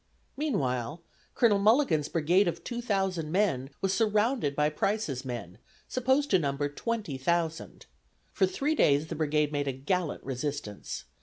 Meanwhile 0.35 1.03
Colonel 1.35 1.59
Mulligan's 1.59 2.09
brigade 2.09 2.47
of 2.47 2.63
two 2.63 2.81
thousand 2.81 3.31
men 3.31 3.69
was 3.81 3.93
surrounded 3.93 4.55
by 4.55 4.67
Price's 4.71 5.23
men, 5.23 5.59
supposed 5.87 6.31
to 6.31 6.39
number 6.39 6.67
twenty 6.69 7.19
thousand. 7.19 7.85
For 8.31 8.47
three 8.47 8.73
days 8.73 9.09
the 9.09 9.15
brigade 9.15 9.51
made 9.51 9.67
a 9.67 9.73
gallant 9.73 10.23
resistance. 10.23 11.03